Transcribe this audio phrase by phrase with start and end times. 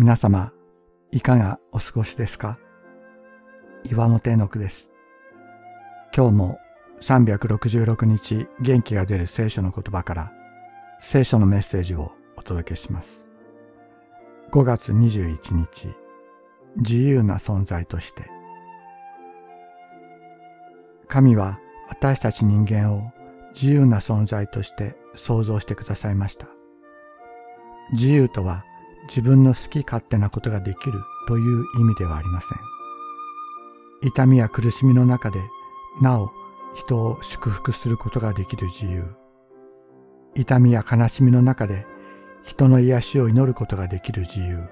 [0.00, 0.52] 皆様、
[1.10, 2.56] いかがお過ごしですか？
[3.82, 4.94] 岩本絵の句です。
[6.16, 6.58] 今日も
[7.00, 10.32] 366日元気が出る聖書の言葉から
[11.00, 13.28] 聖書のメッセージをお届けします。
[14.52, 15.88] 5月21日、
[16.76, 18.30] 自由な存在として。
[21.08, 21.58] 神は
[21.88, 23.10] 私たち人間を
[23.52, 26.46] 自由な存在として創造してくださいました。
[27.90, 28.64] 自由とは
[29.08, 32.58] 自分の好き勝手なことができるという意味ではありません。
[34.02, 35.40] 痛みや苦しみの中で
[36.00, 36.30] なお
[36.74, 39.04] 人を祝福することができる自由。
[40.34, 41.86] 痛みや悲しみの中で
[42.42, 44.68] 人の癒しを祈ることができる自由。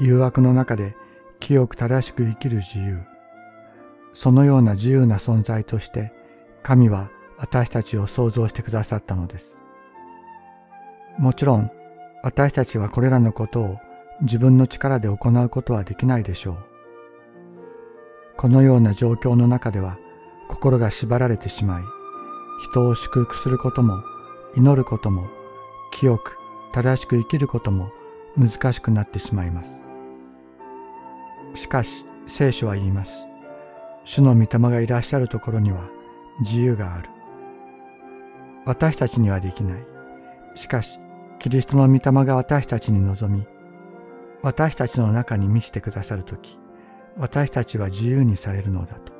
[0.00, 0.96] 誘惑の中で
[1.38, 3.04] 清く正しく生きる自由。
[4.12, 6.12] そのような自由な存在として
[6.62, 9.62] 神は私たちを創造してくださったのです。
[11.18, 11.70] もちろん
[12.22, 13.78] 私たちはこれらのことを
[14.22, 16.56] 自分の力で行うことはできないでしょう。
[18.36, 19.98] このような状況の中では
[20.48, 21.82] 心が縛られてしまい、
[22.70, 24.02] 人を祝福することも
[24.56, 25.28] 祈ることも
[25.92, 26.36] 清く
[26.72, 27.90] 正しく生きることも
[28.36, 29.86] 難しくなってしまいます。
[31.54, 33.26] しかし聖書は言います。
[34.04, 35.88] 主の御霊がいらっしゃるところには
[36.40, 37.08] 自由がある。
[38.66, 39.84] 私たちにはできない。
[40.54, 40.98] しかし
[41.40, 43.46] キリストの御霊が私たちに望み、
[44.42, 46.58] 私たちの中に満ちてくださるとき、
[47.16, 49.14] 私たちは自由にされるのだと。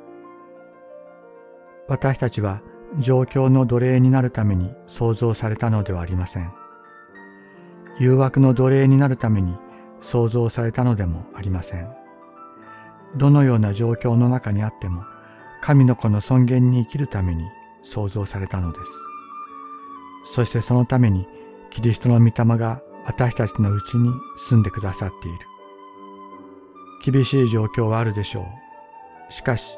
[1.87, 2.61] 私たちは
[2.99, 6.53] 状況の奴隷になるために創造されたのではありません。
[7.99, 9.57] 誘惑の奴隷になるために
[9.99, 11.89] 創造されたのでもありません。
[13.17, 15.03] どのような状況の中にあっても、
[15.59, 17.45] 神の子の尊厳に生きるために
[17.81, 18.91] 創造されたのです。
[20.23, 21.27] そしてそのために
[21.71, 25.37] キリストの御霊が私たちのうちに住んでくださっている。
[27.03, 28.45] 厳しい状況はあるでしょ
[29.29, 29.31] う。
[29.31, 29.77] しかし、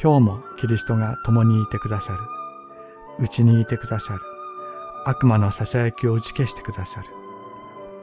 [0.00, 2.18] 今日もキリストが共にいてくださる。
[3.18, 4.20] うちにいてくださる。
[5.06, 7.06] 悪魔の囁きを打ち消してくださる。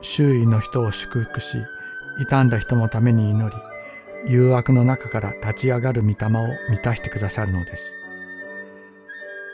[0.01, 1.57] 周囲の人を祝福し、
[2.19, 3.55] 傷んだ人のために祈り、
[4.27, 7.97] 誘惑の中から立ち上がる御霊を満たしてくださるのです。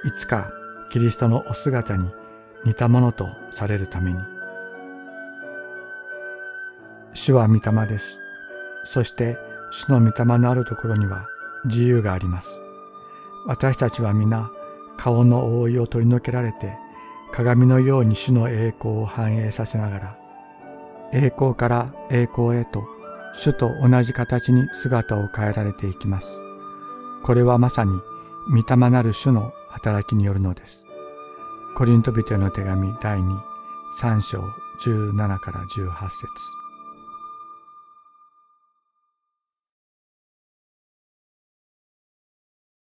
[0.03, 0.50] いつか
[0.91, 2.09] キリストのお姿に
[2.66, 4.19] 似たものとされるために。
[7.13, 8.19] 主は御霊です。
[8.84, 9.38] そして
[9.72, 11.28] 主の御霊のあるところには
[11.66, 12.62] 自由があります。
[13.45, 14.51] 私たちは皆
[14.97, 16.78] 顔の覆いを取り除けられて
[17.31, 20.18] 鏡のように主の栄光を反映させながら
[21.13, 22.84] 栄光から栄光へと
[23.34, 26.44] 主と同じ形に姿を変えられていきます。
[27.24, 27.91] これはまさに
[28.50, 30.87] 御霊なる主の働きによるのです。
[31.77, 33.38] コリント人への手紙第2、
[33.93, 34.41] 3章
[34.79, 36.57] 17から18節。